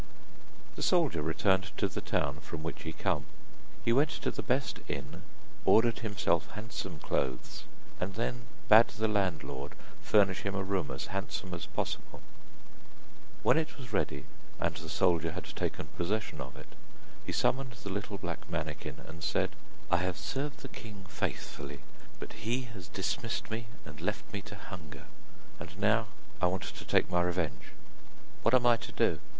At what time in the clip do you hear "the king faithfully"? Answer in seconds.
20.61-21.81